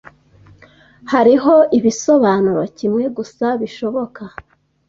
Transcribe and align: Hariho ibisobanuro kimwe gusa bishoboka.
Hariho 1.11 1.55
ibisobanuro 1.77 2.63
kimwe 2.77 3.03
gusa 3.17 3.45
bishoboka. 3.61 4.23